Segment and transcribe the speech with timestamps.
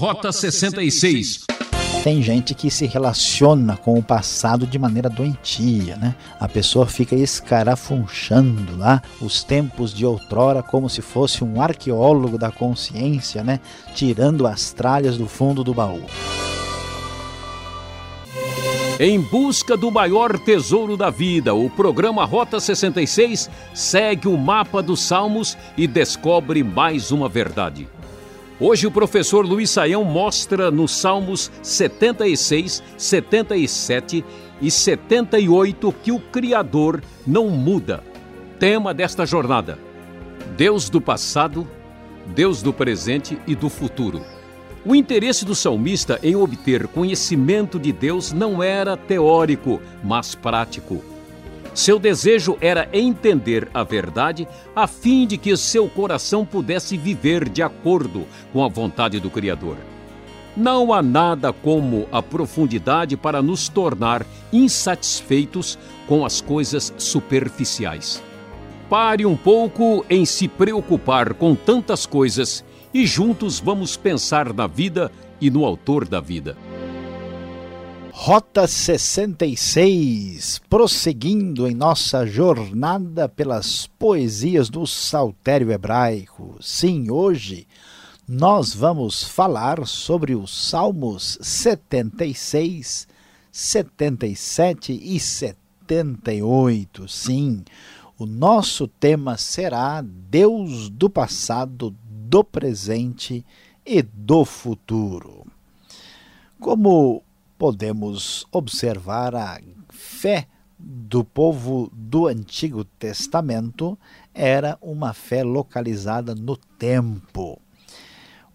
[0.00, 1.44] Rota 66.
[2.02, 6.14] Tem gente que se relaciona com o passado de maneira doentia, né?
[6.40, 12.50] A pessoa fica escarafunchando lá os tempos de outrora como se fosse um arqueólogo da
[12.50, 13.60] consciência, né?
[13.94, 16.00] Tirando as tralhas do fundo do baú.
[18.98, 25.02] Em busca do maior tesouro da vida, o programa Rota 66 segue o mapa dos
[25.02, 27.86] Salmos e descobre mais uma verdade.
[28.62, 34.22] Hoje o professor Luiz Saião mostra nos Salmos 76, 77
[34.60, 38.04] e 78 que o Criador não muda.
[38.58, 39.78] Tema desta jornada:
[40.58, 41.66] Deus do passado,
[42.34, 44.20] Deus do presente e do futuro.
[44.84, 51.02] O interesse do salmista em obter conhecimento de Deus não era teórico, mas prático.
[51.74, 57.62] Seu desejo era entender a verdade a fim de que seu coração pudesse viver de
[57.62, 59.76] acordo com a vontade do Criador.
[60.56, 68.20] Não há nada como a profundidade para nos tornar insatisfeitos com as coisas superficiais.
[68.88, 75.12] Pare um pouco em se preocupar com tantas coisas e juntos vamos pensar na vida
[75.40, 76.56] e no Autor da vida.
[78.22, 86.54] Rota 66, prosseguindo em nossa jornada pelas poesias do Saltério Hebraico.
[86.60, 87.66] Sim, hoje
[88.28, 93.08] nós vamos falar sobre os Salmos 76,
[93.50, 97.08] 77 e 78.
[97.08, 97.64] Sim,
[98.18, 103.42] o nosso tema será Deus do passado, do presente
[103.82, 105.46] e do futuro.
[106.60, 107.22] Como
[107.60, 110.46] podemos observar a fé
[110.78, 113.98] do povo do Antigo Testamento
[114.32, 117.60] era uma fé localizada no tempo.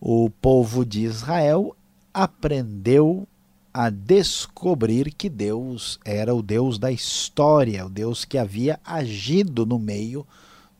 [0.01, 1.75] O povo de Israel
[2.11, 3.27] aprendeu
[3.71, 9.77] a descobrir que Deus era o Deus da história, o Deus que havia agido no
[9.77, 10.25] meio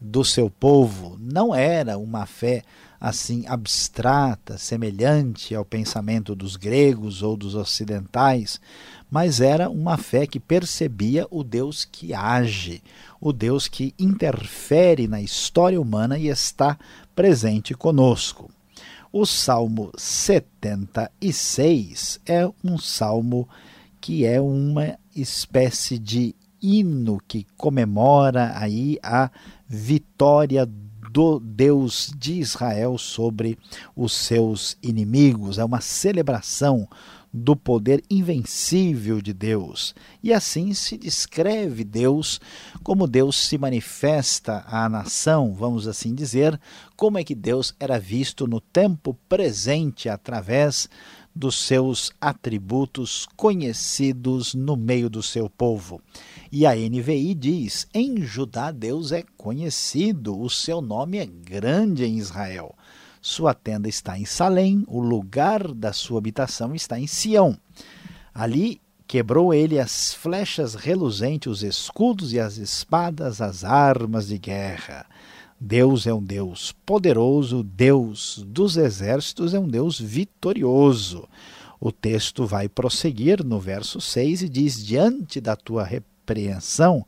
[0.02, 1.16] do seu povo.
[1.20, 2.64] Não era uma fé
[3.00, 8.60] assim abstrata, semelhante ao pensamento dos gregos ou dos ocidentais,
[9.10, 12.82] mas era uma fé que percebia o Deus que age,
[13.20, 16.78] o Deus que interfere na história humana e está
[17.16, 18.50] presente conosco.
[19.12, 23.48] O Salmo 76 é um salmo
[24.02, 29.32] que é uma espécie de hino que comemora aí a
[29.68, 30.70] vitória
[31.16, 33.58] do Deus de Israel sobre
[33.96, 35.58] os seus inimigos.
[35.58, 36.90] É uma celebração
[37.32, 39.96] do poder invencível de Deus.
[40.22, 42.42] E assim se descreve Deus,
[42.84, 46.60] como Deus se manifesta à nação, vamos assim dizer,
[46.98, 50.90] como é que Deus era visto no tempo presente através
[51.36, 56.02] dos seus atributos conhecidos no meio do seu povo.
[56.52, 62.18] E a NVI diz: em Judá Deus é conhecido, o seu nome é grande em
[62.18, 62.74] Israel.
[63.22, 67.58] Sua tenda está em Salém, o lugar da sua habitação está em Sião.
[68.34, 75.06] Ali quebrou ele as flechas reluzentes, os escudos e as espadas, as armas de guerra.
[75.68, 81.28] Deus é um Deus poderoso, Deus dos exércitos é um Deus vitorioso.
[81.80, 87.04] O texto vai prosseguir no verso 6 e diz: Diante da tua repreensão,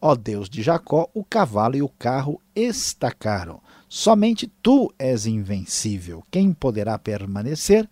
[0.00, 3.60] ó Deus de Jacó, o cavalo e o carro estacaram.
[3.88, 6.22] Somente tu és invencível.
[6.30, 7.90] Quem poderá permanecer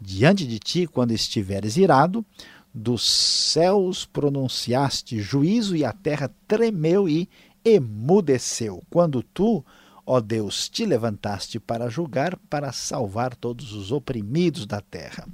[0.00, 2.24] diante de ti quando estiveres irado?
[2.72, 7.28] Dos céus pronunciaste juízo e a terra tremeu e
[7.64, 8.82] emudeceu.
[8.90, 9.64] Quando tu,
[10.06, 15.26] ó Deus, te levantaste para julgar, para salvar todos os oprimidos da terra.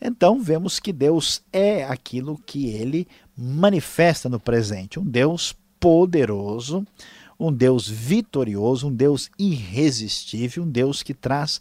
[0.00, 6.86] Então vemos que Deus é aquilo que ele manifesta no presente, um Deus poderoso,
[7.38, 11.60] um Deus vitorioso, um Deus irresistível, um Deus que traz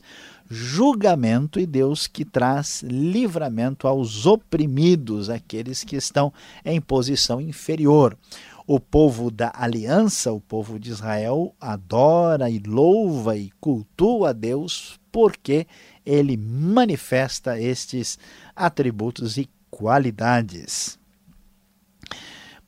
[0.50, 6.34] julgamento e Deus que traz livramento aos oprimidos, aqueles que estão
[6.66, 8.18] em posição inferior.
[8.72, 15.00] O povo da aliança, o povo de Israel, adora e louva e cultua a Deus
[15.12, 15.66] porque
[16.06, 18.20] ele manifesta estes
[18.56, 21.00] atributos e qualidades.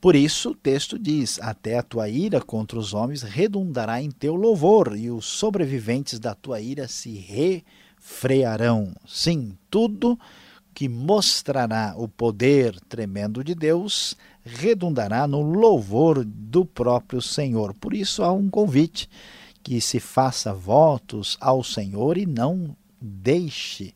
[0.01, 4.33] Por isso, o texto diz: Até a tua ira contra os homens redundará em teu
[4.33, 7.11] louvor, e os sobreviventes da tua ira se
[7.99, 8.91] refrearão.
[9.05, 10.17] Sim, tudo
[10.73, 17.73] que mostrará o poder tremendo de Deus redundará no louvor do próprio Senhor.
[17.73, 19.09] Por isso, há um convite
[19.63, 23.93] que se faça votos ao Senhor e não deixe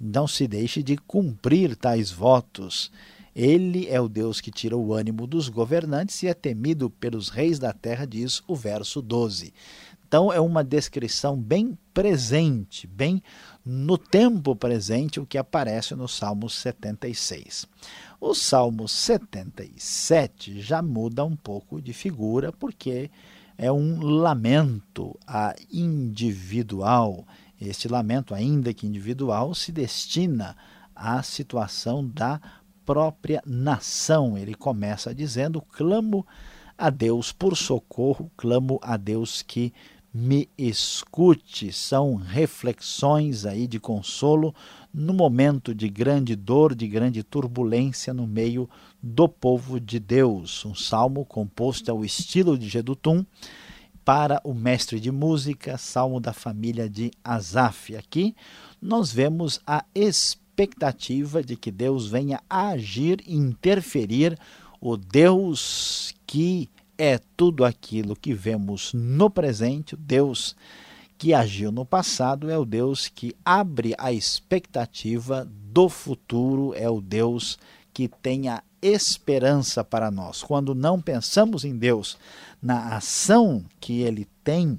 [0.00, 2.92] Não se deixe de cumprir tais votos.
[3.38, 7.56] Ele é o Deus que tira o ânimo dos governantes e é temido pelos reis
[7.56, 9.54] da terra, diz o verso 12.
[10.08, 13.22] Então é uma descrição bem presente, bem
[13.64, 17.64] no tempo presente, o que aparece no Salmo 76.
[18.20, 23.08] O Salmo 77 já muda um pouco de figura, porque
[23.56, 27.24] é um lamento a individual.
[27.60, 30.56] Este lamento, ainda que individual, se destina
[30.92, 32.40] à situação da
[32.88, 34.38] própria nação.
[34.38, 36.26] Ele começa dizendo: clamo
[36.76, 39.74] a Deus por socorro, clamo a Deus que
[40.12, 41.70] me escute.
[41.70, 44.54] São reflexões aí de consolo
[44.92, 48.70] no momento de grande dor, de grande turbulência no meio
[49.02, 50.64] do povo de Deus.
[50.64, 53.22] Um salmo composto ao estilo de Gedutum
[54.02, 57.94] para o mestre de música, salmo da família de Asaf.
[57.94, 58.34] Aqui
[58.80, 59.84] nós vemos a
[60.58, 64.36] expectativa de que Deus venha agir interferir,
[64.80, 70.56] o Deus que é tudo aquilo que vemos no presente, o Deus
[71.16, 77.00] que agiu no passado é o Deus que abre a expectativa do futuro, é o
[77.00, 77.56] Deus
[77.92, 80.42] que tem a esperança para nós.
[80.42, 82.16] Quando não pensamos em Deus,
[82.60, 84.78] na ação que ele tem,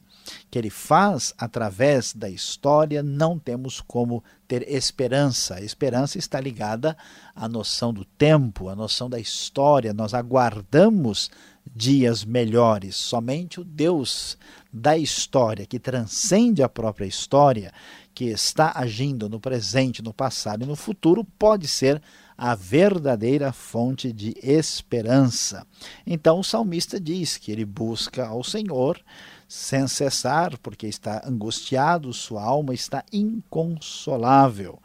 [0.51, 5.55] que ele faz através da história, não temos como ter esperança.
[5.55, 6.97] A esperança está ligada
[7.35, 9.93] à noção do tempo, à noção da história.
[9.93, 11.29] Nós aguardamos
[11.63, 12.95] dias melhores.
[12.95, 14.39] Somente o Deus
[14.73, 17.71] da história, que transcende a própria história,
[18.11, 22.01] que está agindo no presente, no passado e no futuro, pode ser
[22.41, 25.67] a verdadeira fonte de esperança.
[26.07, 28.97] Então o salmista diz que ele busca ao Senhor
[29.45, 34.79] sem cessar, porque está angustiado, sua alma está inconsolável.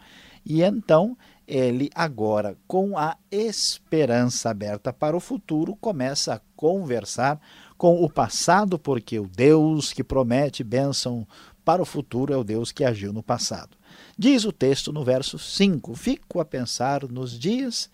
[0.45, 1.17] E então
[1.47, 7.41] ele agora, com a esperança aberta para o futuro, começa a conversar
[7.79, 11.25] com o passado, porque o Deus que promete bênção
[11.65, 13.77] para o futuro é o Deus que agiu no passado.
[14.17, 17.91] Diz o texto no verso 5: Fico a pensar nos dias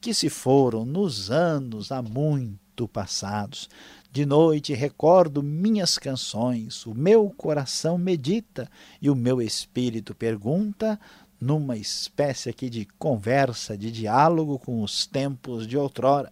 [0.00, 3.68] que se foram, nos anos há muito passados.
[4.12, 8.70] De noite recordo minhas canções, o meu coração medita
[9.02, 11.00] e o meu espírito pergunta
[11.40, 16.30] numa espécie aqui de conversa, de diálogo com os tempos de outrora.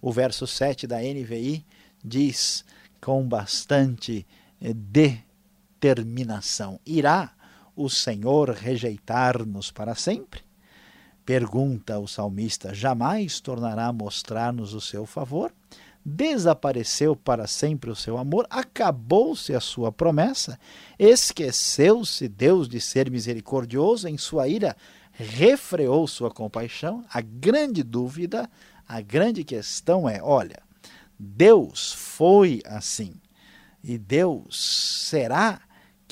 [0.00, 1.64] O verso 7 da NVI
[2.04, 2.64] diz
[3.00, 4.26] com bastante
[4.60, 7.32] eh, determinação: Irá
[7.74, 10.40] o Senhor rejeitar-nos para sempre?
[11.24, 15.52] Pergunta o salmista: Jamais tornará a mostrar-nos o seu favor?
[16.04, 20.58] desapareceu para sempre o seu amor, acabou-se a sua promessa,
[20.98, 24.76] esqueceu-se Deus de ser misericordioso, em sua ira
[25.12, 27.04] refreou sua compaixão.
[27.12, 28.50] A grande dúvida,
[28.88, 30.62] a grande questão é: olha,
[31.18, 33.14] Deus foi assim,
[33.82, 35.60] e Deus será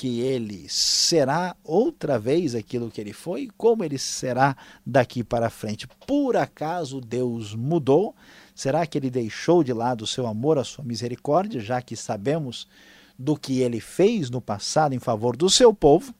[0.01, 5.87] que ele será outra vez aquilo que ele foi, como ele será daqui para frente.
[6.07, 8.15] Por acaso Deus mudou?
[8.55, 12.67] Será que ele deixou de lado o seu amor, a sua misericórdia, já que sabemos
[13.15, 16.11] do que ele fez no passado em favor do seu povo?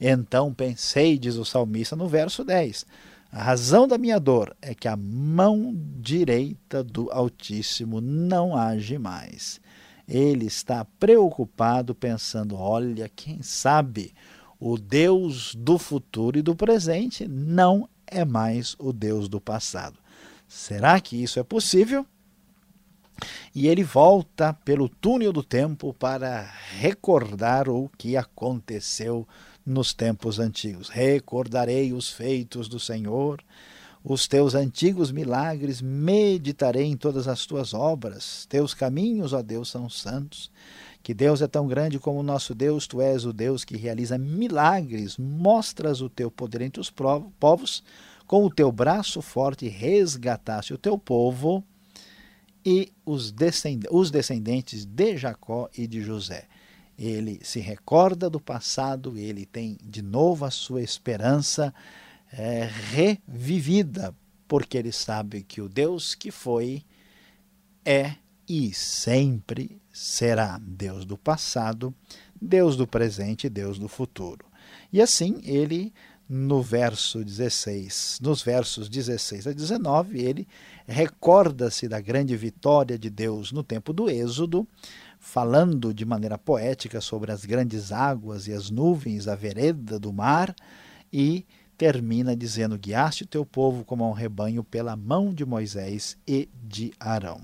[0.00, 2.84] Então pensei, diz o salmista no verso 10,
[3.30, 9.60] a razão da minha dor é que a mão direita do Altíssimo não age mais.
[10.06, 14.12] Ele está preocupado, pensando: olha, quem sabe
[14.58, 19.98] o Deus do futuro e do presente não é mais o Deus do passado.
[20.46, 22.04] Será que isso é possível?
[23.54, 26.42] E ele volta pelo túnel do tempo para
[26.78, 29.26] recordar o que aconteceu
[29.64, 30.88] nos tempos antigos.
[30.88, 33.42] Recordarei os feitos do Senhor,
[34.02, 38.46] os teus antigos milagres, meditarei em todas as tuas obras.
[38.48, 40.50] Teus caminhos, ó Deus, são santos.
[41.02, 44.18] Que Deus é tão grande como o nosso Deus, tu és o Deus que realiza
[44.18, 47.82] milagres, mostras o teu poder entre os povos
[48.30, 51.64] com o teu braço forte resgataste o teu povo
[52.64, 56.46] e os, descendentes de Jacó e de José.
[56.96, 61.74] Ele se recorda do passado, ele tem de novo a sua esperança
[62.32, 64.14] é, revivida,
[64.46, 66.84] porque ele sabe que o Deus que foi
[67.84, 68.14] é
[68.48, 71.94] e sempre será Deus do passado,
[72.40, 74.44] Deus do presente e Deus do futuro.
[74.92, 75.92] E assim ele
[76.32, 80.46] no verso 16, nos versos 16 a 19, ele
[80.86, 84.64] recorda-se da grande vitória de Deus no tempo do Êxodo,
[85.18, 90.54] falando de maneira poética sobre as grandes águas e as nuvens, a vereda do mar,
[91.12, 91.44] e
[91.80, 96.92] termina dizendo: Guiaste o teu povo como um rebanho pela mão de Moisés e de
[97.00, 97.40] Arão.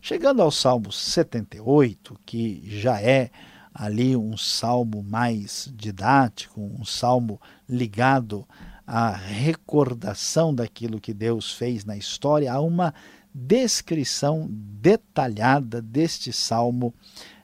[0.00, 3.30] Chegando ao Salmo 78, que já é
[3.74, 8.46] ali um salmo mais didático, um salmo ligado
[8.86, 12.94] à recordação daquilo que Deus fez na história, há uma
[13.34, 16.94] descrição detalhada deste salmo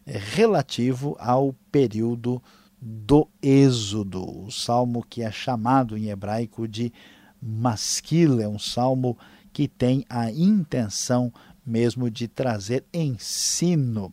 [0.07, 2.41] eh, relativo ao período
[2.87, 6.93] do Êxodo, o salmo que é chamado em hebraico de
[7.41, 9.17] Masquil, é um salmo
[9.55, 11.33] que tem a intenção
[11.65, 14.13] mesmo de trazer ensino.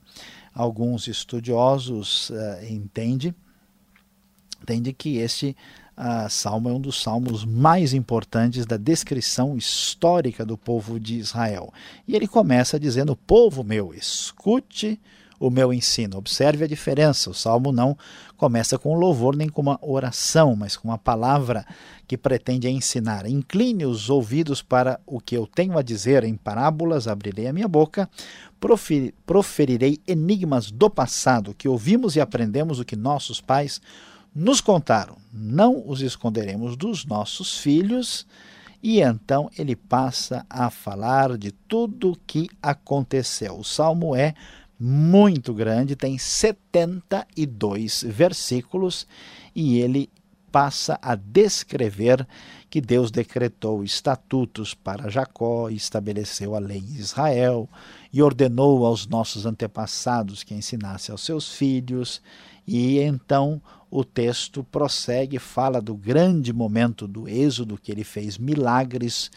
[0.54, 2.34] Alguns estudiosos uh,
[2.70, 3.36] entendem,
[4.62, 5.54] entendem que este
[5.98, 11.74] uh, salmo é um dos salmos mais importantes da descrição histórica do povo de Israel.
[12.08, 14.98] E ele começa dizendo: Povo meu, escute
[15.42, 16.18] o meu ensino.
[16.18, 17.32] Observe a diferença.
[17.32, 17.98] O salmo não
[18.38, 21.66] começa com louvor nem com uma oração, mas com uma palavra
[22.08, 23.26] que pretende ensinar.
[23.26, 27.68] Incline os ouvidos para o que eu tenho a dizer em parábolas, abrirei a minha
[27.68, 28.08] boca,
[29.26, 33.82] proferirei enigmas do passado que ouvimos e aprendemos o que nossos pais
[34.36, 35.18] nos contaram.
[35.34, 38.28] Não os esconderemos dos nossos filhos.
[38.84, 43.60] E então ele passa a falar de tudo o que aconteceu.
[43.60, 44.34] O salmo é
[44.84, 49.06] muito grande, tem 72 versículos
[49.56, 50.10] e ele
[50.52, 52.28] passa a descrever
[52.68, 57.70] que Deus decretou estatutos para Jacó, estabeleceu a lei em Israel
[58.12, 62.20] e ordenou aos nossos antepassados que ensinasse aos seus filhos.
[62.68, 69.30] E então o texto prossegue, fala do grande momento do êxodo, que ele fez milagres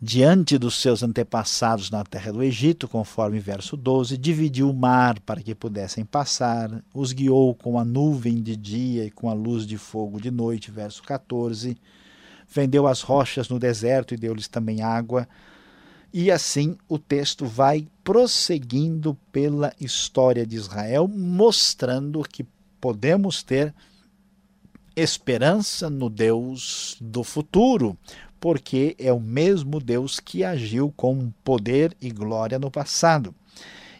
[0.00, 5.40] diante dos seus antepassados na terra do Egito, conforme verso 12, dividiu o mar para
[5.40, 9.78] que pudessem passar, os guiou com a nuvem de dia e com a luz de
[9.78, 11.76] fogo de noite, verso 14,
[12.48, 15.26] vendeu as rochas no deserto e deu-lhes também água.
[16.12, 22.46] E assim o texto vai prosseguindo pela história de Israel, mostrando que
[22.80, 23.74] podemos ter
[24.94, 27.98] esperança no Deus do futuro,
[28.40, 33.34] porque é o mesmo Deus que agiu com poder e glória no passado.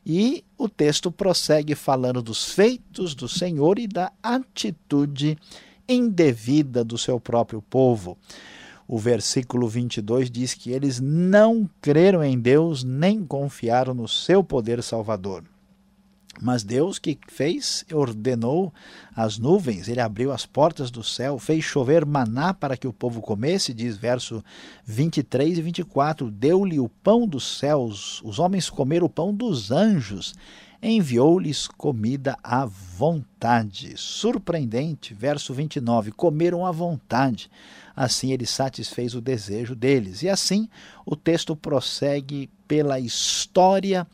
[0.05, 5.37] E o texto prossegue falando dos feitos do Senhor e da atitude
[5.88, 8.16] indevida do seu próprio povo.
[8.87, 14.81] O versículo 22 diz que eles não creram em Deus nem confiaram no seu poder
[14.83, 15.43] salvador.
[16.40, 18.73] Mas Deus que fez, ordenou
[19.14, 23.23] as nuvens, ele abriu as portas do céu, fez chover maná para que o povo
[23.23, 24.45] comesse, diz verso
[24.85, 30.35] 23 e 24: Deu-lhe o pão dos céus, os homens comeram o pão dos anjos,
[30.83, 33.95] enviou-lhes comida à vontade.
[33.97, 37.50] Surpreendente, verso 29: Comeram à vontade.
[37.95, 40.23] Assim ele satisfez o desejo deles.
[40.23, 40.69] E assim
[41.07, 44.07] o texto prossegue pela história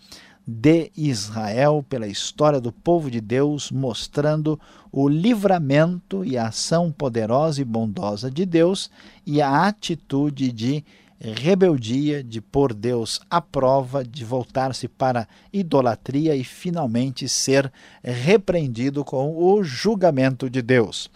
[0.46, 4.58] de Israel, pela história do povo de Deus, mostrando
[4.90, 8.90] o livramento e a ação poderosa e bondosa de Deus
[9.24, 10.84] e a atitude de
[11.20, 17.72] rebeldia, de pôr Deus à prova, de voltar-se para idolatria e finalmente ser
[18.02, 21.08] repreendido com o julgamento de Deus.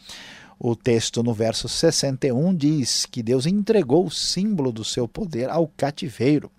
[0.59, 5.69] O texto no verso 61 diz que Deus entregou o símbolo do seu poder ao
[5.69, 6.51] cativeiro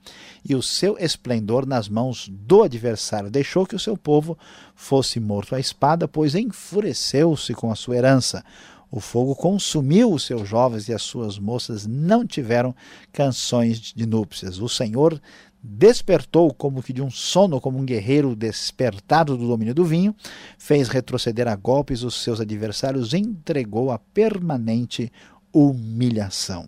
[0.47, 3.31] e o seu esplendor nas mãos do adversário.
[3.31, 4.37] Deixou que o seu povo
[4.75, 8.45] fosse morto à espada, pois enfureceu-se com a sua herança.
[8.89, 12.73] O fogo consumiu os seus jovens e as suas moças não tiveram
[13.11, 14.59] canções de núpcias.
[14.59, 15.21] O Senhor
[15.61, 20.15] despertou como que de um sono, como um guerreiro despertado do domínio do vinho,
[20.57, 25.11] fez retroceder a golpes os seus adversários, entregou a permanente
[25.51, 26.67] humilhação.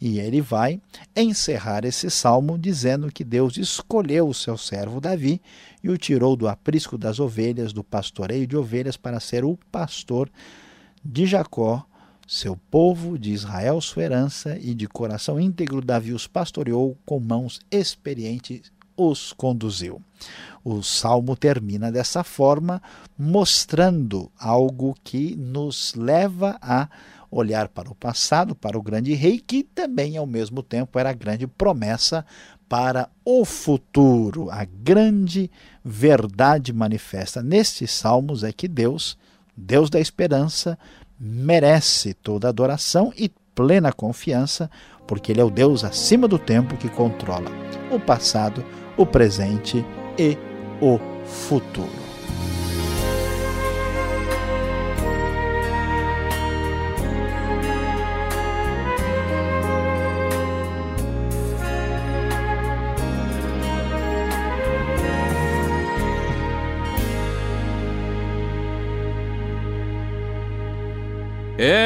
[0.00, 0.80] E ele vai
[1.14, 5.42] encerrar esse salmo dizendo que Deus escolheu o seu servo Davi
[5.84, 10.30] e o tirou do aprisco das ovelhas, do pastoreio de ovelhas, para ser o pastor
[11.04, 11.84] de Jacó,
[12.26, 17.60] seu povo, de Israel sua herança, e de coração íntegro Davi os pastoreou, com mãos
[17.70, 20.00] experientes os conduziu.
[20.62, 22.82] O salmo termina dessa forma,
[23.18, 26.88] mostrando algo que nos leva a
[27.30, 31.14] olhar para o passado, para o grande rei, que também ao mesmo tempo era a
[31.14, 32.26] grande promessa
[32.68, 34.50] para o futuro.
[34.50, 35.50] A grande
[35.84, 39.16] verdade manifesta nestes salmos é que Deus,
[39.60, 40.78] Deus da esperança,
[41.18, 44.70] merece toda adoração e plena confiança,
[45.06, 47.50] porque Ele é o Deus acima do tempo que controla
[47.90, 48.64] o passado,
[48.96, 49.84] o presente
[50.18, 50.36] e
[50.80, 51.99] o futuro.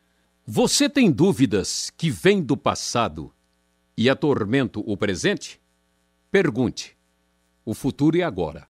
[0.45, 3.33] Você tem dúvidas que vêm do passado
[3.95, 5.61] e atormentam o presente?
[6.29, 6.97] Pergunte.
[7.63, 8.67] O futuro é agora.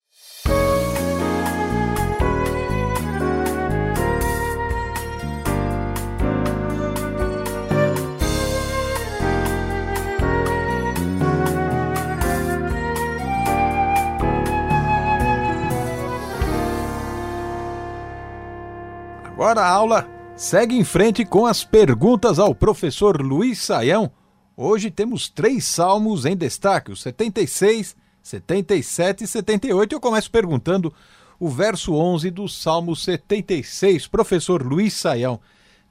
[19.27, 24.09] Agora a aula segue em frente com as perguntas ao professor Luiz Saião.
[24.57, 29.93] Hoje temos três salmos em destaque, os 76, 77 e 78.
[29.93, 30.95] Eu começo perguntando
[31.41, 34.07] o verso 11 do Salmo 76.
[34.07, 35.41] Professor Luiz Saião,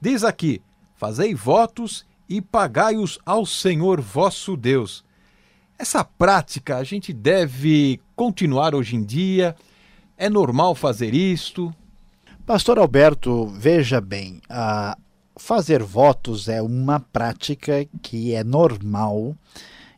[0.00, 0.62] diz aqui:
[0.96, 5.04] Fazei votos e pagai-os ao Senhor vosso Deus.
[5.78, 9.54] Essa prática a gente deve continuar hoje em dia?
[10.16, 11.72] É normal fazer isto?
[12.48, 14.96] Pastor Alberto, veja bem, a
[15.36, 19.36] fazer votos é uma prática que é normal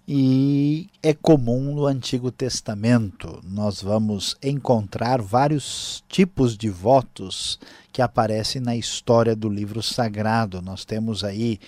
[0.06, 3.40] e é comum no Antigo Testamento.
[3.44, 7.56] Nós vamos encontrar vários tipos de votos
[7.92, 10.60] que aparecem na história do livro sagrado.
[10.60, 11.60] Nós temos aí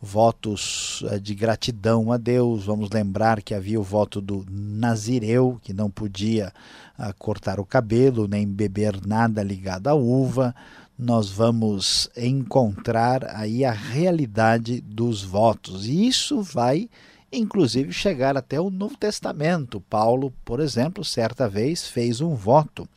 [0.00, 2.64] votos eh, de gratidão a Deus.
[2.64, 6.52] Vamos lembrar que havia o voto do Nazireu, que não podia
[6.98, 10.54] uh, cortar o cabelo nem beber nada ligado à uva.
[10.98, 15.86] Nós vamos encontrar aí a realidade dos votos.
[15.86, 16.88] E isso vai
[17.32, 19.80] inclusive chegar até o Novo Testamento.
[19.82, 22.88] Paulo, por exemplo, certa vez fez um voto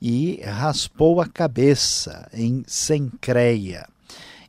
[0.00, 3.86] e raspou a cabeça em Sencreia.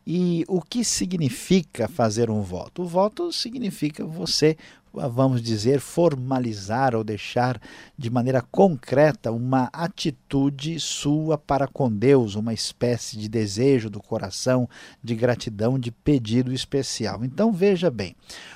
[0.06, 2.84] E o que significa fazer um voto?
[2.84, 4.58] O voto significa você,
[4.94, 7.60] vamos dizer, formalizar ou deixar
[7.98, 14.70] de maneira concreta uma atitude sua para com Deus, uma espécie de desejo do coração,
[15.02, 17.24] de gratidão, de pedido especial.
[17.24, 18.14] Então veja bem,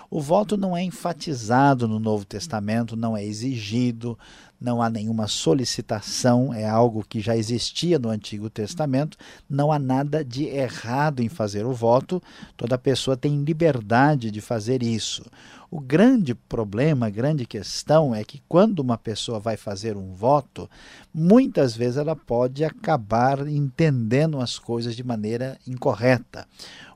[0.10, 4.20] o voto não é enfatizado no Novo Testamento, não é exigido,
[4.60, 9.17] não há nenhuma solicitação, é algo que já existia no Antigo Testamento,
[9.50, 12.22] não há nada de errado em fazer o voto,
[12.56, 15.24] toda pessoa tem liberdade de fazer isso.
[15.70, 20.70] O grande problema, a grande questão é que quando uma pessoa vai fazer um voto,
[21.13, 26.48] muitas vezes ela pode acabar entendendo as coisas de maneira incorreta.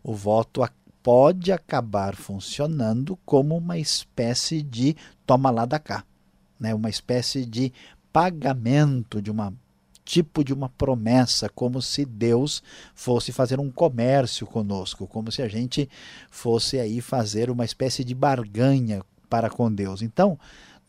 [0.02, 0.68] O voto
[1.04, 4.96] pode acabar funcionando como uma espécie de
[5.26, 6.04] toma lá da cá
[6.62, 7.74] né, uma espécie de
[8.14, 9.52] pagamento de uma
[10.04, 12.62] tipo de uma promessa, como se Deus
[12.94, 15.90] fosse fazer um comércio conosco, como se a gente
[16.30, 20.02] fosse aí fazer uma espécie de barganha para com Deus.
[20.02, 20.38] Então,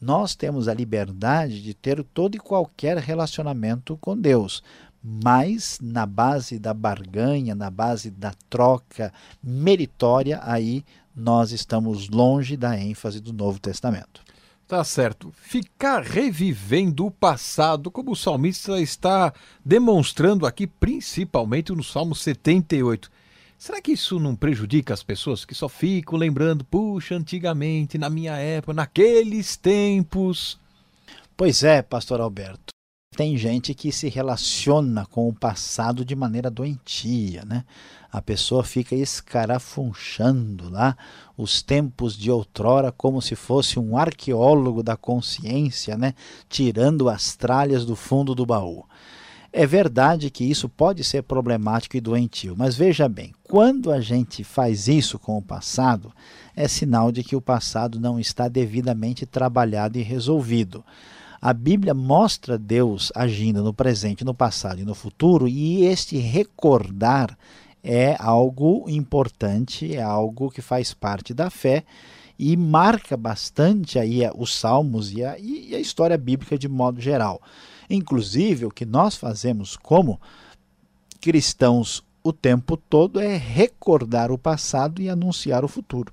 [0.00, 4.62] nós temos a liberdade de ter todo e qualquer relacionamento com Deus,
[5.00, 12.76] mas na base da barganha, na base da troca meritória, aí nós estamos longe da
[12.76, 14.22] ênfase do Novo Testamento.
[14.72, 15.30] Tá certo.
[15.36, 19.30] Ficar revivendo o passado, como o salmista está
[19.62, 23.10] demonstrando aqui, principalmente no Salmo 78.
[23.58, 28.32] Será que isso não prejudica as pessoas que só ficam lembrando, puxa, antigamente, na minha
[28.38, 30.58] época, naqueles tempos?
[31.36, 32.71] Pois é, pastor Alberto.
[33.14, 37.62] Tem gente que se relaciona com o passado de maneira doentia, né?
[38.10, 40.96] A pessoa fica escarafunchando lá
[41.36, 46.14] os tempos de outrora como se fosse um arqueólogo da consciência, né?
[46.48, 48.86] Tirando as tralhas do fundo do baú.
[49.52, 54.42] É verdade que isso pode ser problemático e doentio, mas veja bem, quando a gente
[54.42, 56.10] faz isso com o passado,
[56.56, 60.82] é sinal de que o passado não está devidamente trabalhado e resolvido.
[61.44, 67.36] A Bíblia mostra Deus agindo no presente, no passado e no futuro, e este recordar
[67.82, 71.82] é algo importante, é algo que faz parte da fé
[72.38, 77.42] e marca bastante aí os salmos e a, e a história bíblica de modo geral.
[77.90, 80.20] Inclusive, o que nós fazemos como
[81.20, 86.12] cristãos o tempo todo é recordar o passado e anunciar o futuro.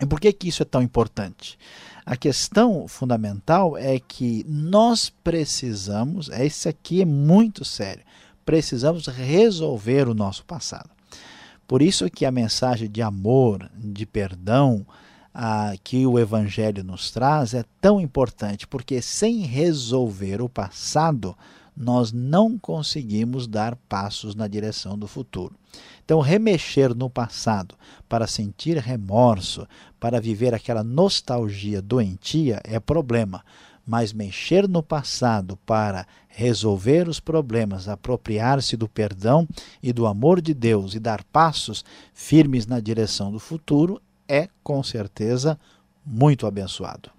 [0.00, 1.56] E por que, que isso é tão importante?
[2.06, 8.04] A questão fundamental é que nós precisamos, esse aqui é muito sério,
[8.44, 10.90] precisamos resolver o nosso passado.
[11.66, 14.86] Por isso que a mensagem de amor, de perdão,
[15.82, 21.34] que o Evangelho nos traz é tão importante, porque sem resolver o passado,
[21.76, 25.54] nós não conseguimos dar passos na direção do futuro.
[26.04, 27.74] Então, remexer no passado
[28.08, 29.66] para sentir remorso,
[29.98, 33.44] para viver aquela nostalgia doentia é problema,
[33.86, 39.46] mas mexer no passado para resolver os problemas, apropriar-se do perdão
[39.82, 44.82] e do amor de Deus e dar passos firmes na direção do futuro é, com
[44.82, 45.58] certeza,
[46.04, 47.10] muito abençoado.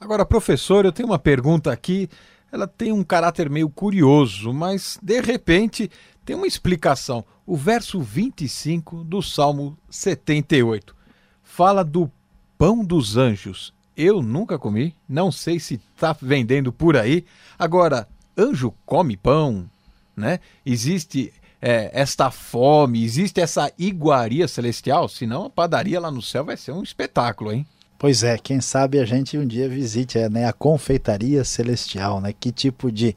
[0.00, 2.08] Agora, professor, eu tenho uma pergunta aqui
[2.50, 5.90] ela tem um caráter meio curioso, mas de repente
[6.24, 7.24] tem uma explicação.
[7.46, 10.94] O verso 25 do Salmo 78
[11.42, 12.10] fala do
[12.58, 13.72] pão dos anjos.
[13.96, 17.24] Eu nunca comi, não sei se está vendendo por aí.
[17.58, 19.68] Agora, anjo come pão,
[20.14, 20.40] né?
[20.64, 26.56] Existe é, esta fome, existe essa iguaria celestial, senão a padaria lá no céu vai
[26.56, 27.66] ser um espetáculo, hein?
[27.98, 32.34] Pois é, quem sabe a gente um dia visite é, né, a confeitaria celestial, né?
[32.38, 33.16] Que tipo de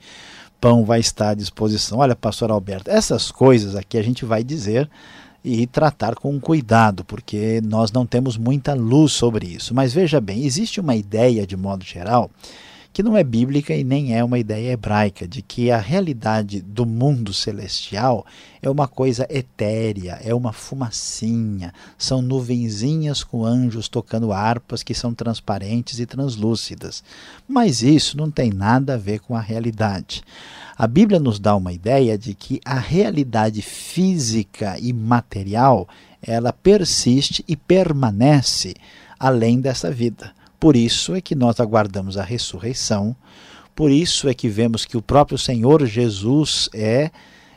[0.60, 2.00] pão vai estar à disposição?
[2.00, 4.90] Olha, pastor Alberto, essas coisas aqui a gente vai dizer
[5.44, 9.74] e tratar com cuidado, porque nós não temos muita luz sobre isso.
[9.74, 12.30] Mas veja bem, existe uma ideia de modo geral
[13.00, 16.86] que não é bíblica e nem é uma ideia hebraica, de que a realidade do
[16.86, 18.26] mundo celestial
[18.62, 25.14] é uma coisa etérea, é uma fumacinha, são nuvenzinhas com anjos tocando harpas que são
[25.14, 27.02] transparentes e translúcidas.
[27.48, 30.22] Mas isso não tem nada a ver com a realidade.
[30.78, 35.88] A Bíblia nos dá uma ideia de que a realidade física e material
[36.22, 38.76] ela persiste e permanece
[39.18, 40.38] além dessa vida.
[40.60, 43.16] Por isso é que nós aguardamos a ressurreição,
[43.76, 47.12] por isso é que vemos que o próprio Senhor Jesus é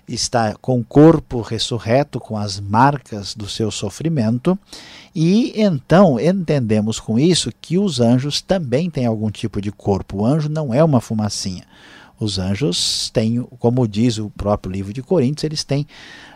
[0.07, 4.59] está com o corpo ressurreto, com as marcas do seu sofrimento,
[5.15, 10.19] e então entendemos com isso que os anjos também têm algum tipo de corpo.
[10.19, 11.65] O anjo não é uma fumacinha.
[12.19, 15.87] Os anjos têm, como diz o próprio livro de Coríntios, eles têm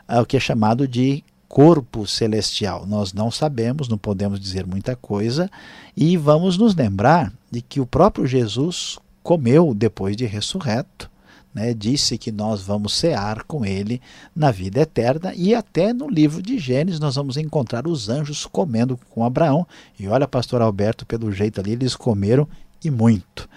[0.09, 1.22] ah, o que é chamado de
[1.57, 2.85] corpo celestial.
[2.87, 5.51] Nós não sabemos, não podemos dizer muita coisa,
[5.97, 11.11] e vamos nos lembrar de que o próprio Jesus comeu depois de ressurreto.
[11.55, 14.03] Né, disse que nós vamos cear com ele
[14.35, 19.01] na vida eterna, e até no livro de Gênesis nós vamos encontrar os anjos comendo
[19.09, 19.66] com Abraão.
[19.99, 22.47] E olha, pastor Alberto, pelo jeito ali, eles comeram
[22.85, 23.49] e muito.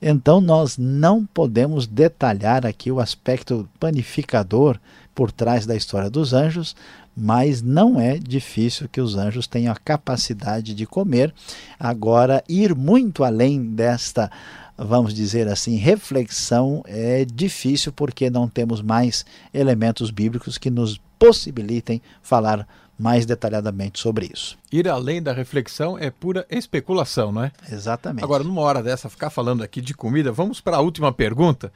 [0.00, 4.78] Então nós não podemos detalhar aqui o aspecto panificador
[5.12, 6.76] por trás da história dos anjos,
[7.18, 11.34] mas não é difícil que os anjos tenham a capacidade de comer.
[11.78, 14.30] Agora, ir muito além desta,
[14.76, 22.00] vamos dizer assim, reflexão é difícil porque não temos mais elementos bíblicos que nos possibilitem
[22.22, 24.56] falar mais detalhadamente sobre isso.
[24.72, 27.52] Ir além da reflexão é pura especulação, não é?
[27.70, 28.22] Exatamente.
[28.22, 31.72] Agora, numa hora dessa, ficar falando aqui de comida, vamos para a última pergunta.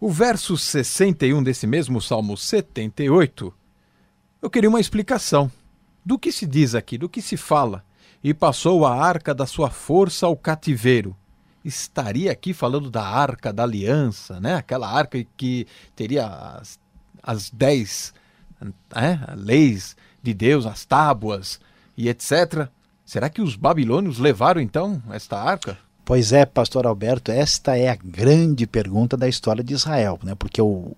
[0.00, 3.54] O verso 61 desse mesmo Salmo 78
[4.46, 5.50] eu queria uma explicação.
[6.04, 7.84] Do que se diz aqui, do que se fala?
[8.22, 11.16] E passou a arca da sua força ao cativeiro.
[11.64, 14.54] Estaria aqui falando da arca da aliança, né?
[14.54, 16.78] Aquela arca que teria as,
[17.20, 18.14] as dez
[18.94, 19.20] né?
[19.36, 21.58] leis de Deus, as tábuas
[21.96, 22.68] e etc.
[23.04, 25.76] Será que os babilônios levaram então esta arca?
[26.04, 30.36] Pois é, pastor Alberto, esta é a grande pergunta da história de Israel, né?
[30.36, 30.94] Porque o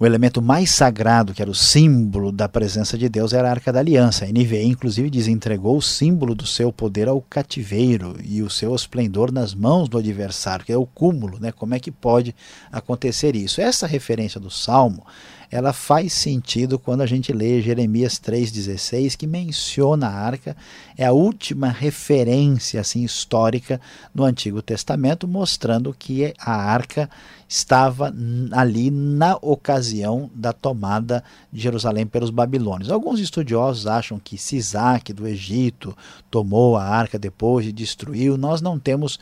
[0.00, 3.70] o elemento mais sagrado, que era o símbolo da presença de Deus, era a Arca
[3.70, 4.24] da Aliança.
[4.24, 8.74] A NVE, inclusive, diz: entregou o símbolo do seu poder ao cativeiro e o seu
[8.74, 11.38] esplendor nas mãos do adversário, que é o cúmulo.
[11.38, 11.52] Né?
[11.52, 12.34] Como é que pode
[12.72, 13.60] acontecer isso?
[13.60, 15.04] Essa referência do Salmo
[15.50, 20.56] ela faz sentido quando a gente lê Jeremias 3,16, que menciona a arca,
[20.96, 23.80] é a última referência assim histórica
[24.14, 27.10] no Antigo Testamento, mostrando que a arca
[27.48, 28.14] estava
[28.52, 32.92] ali na ocasião da tomada de Jerusalém pelos babilônios.
[32.92, 35.96] Alguns estudiosos acham que Sisaque do Egito
[36.30, 38.38] tomou a arca depois e destruiu.
[38.38, 39.18] Nós não temos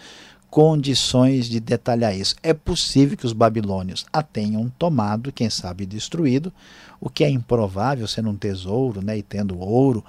[0.50, 2.34] condições de detalhar isso.
[2.42, 6.52] É possível que os babilônios a tenham tomado, quem sabe destruído,
[7.00, 10.04] o que é improvável sendo um tesouro né, e tendo ouro,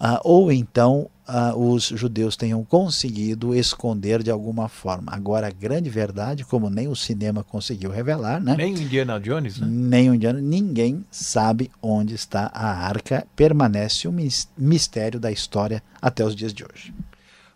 [0.00, 5.12] uh, ou então uh, os judeus tenham conseguido esconder de alguma forma.
[5.12, 8.54] Agora, a grande verdade, como nem o cinema conseguiu revelar, né?
[8.56, 9.66] nem o Indiana Jones, né?
[9.68, 14.16] nem o Indiana, ninguém sabe onde está a arca, permanece um
[14.56, 16.94] mistério da história até os dias de hoje.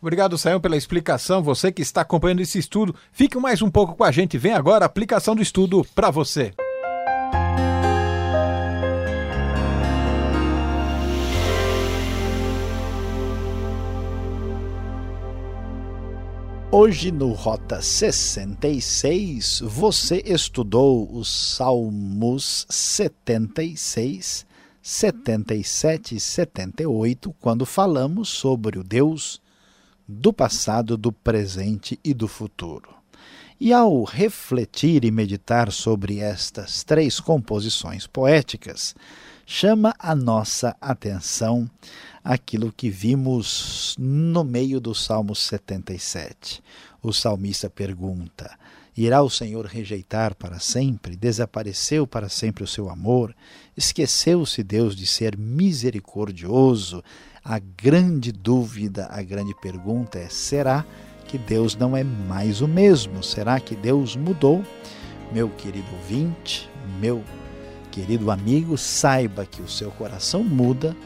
[0.04, 1.42] Obrigado, Sayão, pela explicação.
[1.42, 4.36] Você que está acompanhando esse estudo, fique mais um pouco com a gente.
[4.36, 6.52] Vem agora a aplicação do estudo para você.
[16.70, 24.44] Hoje no Rota 66, você estudou os Salmos 76,
[24.82, 29.42] 77 e 78, quando falamos sobre o Deus
[30.06, 32.94] do passado, do presente e do futuro.
[33.60, 38.94] E ao refletir e meditar sobre estas três composições poéticas,
[39.46, 41.70] chama a nossa atenção
[42.22, 46.62] aquilo que vimos no meio do Salmo 77.
[47.02, 48.50] O salmista pergunta:
[48.96, 51.16] Irá o Senhor rejeitar para sempre?
[51.16, 53.34] Desapareceu para sempre o seu amor?
[53.76, 57.02] Esqueceu-se Deus de ser misericordioso?
[57.46, 60.82] A grande dúvida, a grande pergunta é: será
[61.26, 63.22] que Deus não é mais o mesmo?
[63.22, 64.64] Será que Deus mudou?
[65.30, 67.22] Meu querido ouvinte, meu
[67.92, 70.96] querido amigo, saiba que o seu coração muda,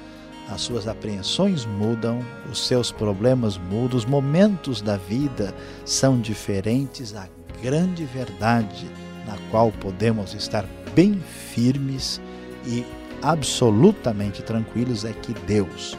[0.49, 5.53] as suas apreensões mudam, os seus problemas mudam, os momentos da vida
[5.85, 7.17] são diferentes.
[7.17, 7.29] A
[7.61, 8.89] grande verdade
[9.27, 11.21] na qual podemos estar bem
[11.53, 12.21] firmes
[12.65, 12.87] e
[13.23, 15.97] absolutamente tranquilos é que Deus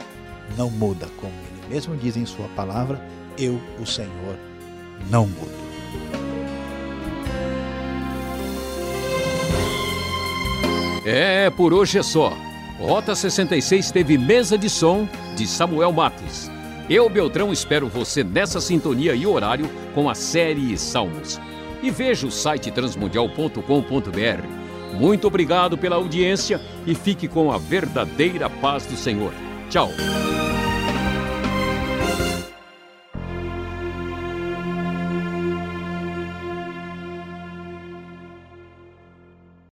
[0.56, 3.00] não muda, como ele mesmo diz em sua palavra,
[3.38, 4.36] eu, o Senhor,
[5.08, 5.60] não mudo.
[11.06, 12.36] É, por hoje é só.
[12.78, 16.50] Rota 66 teve mesa de som de Samuel Matos.
[16.88, 21.40] Eu, Beltrão, espero você nessa sintonia e horário com a série Salmos.
[21.82, 24.98] E veja o site transmundial.com.br.
[24.98, 29.32] Muito obrigado pela audiência e fique com a verdadeira paz do Senhor.
[29.70, 30.59] Tchau.